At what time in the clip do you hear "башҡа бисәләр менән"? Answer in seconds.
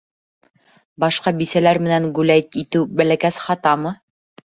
1.03-2.07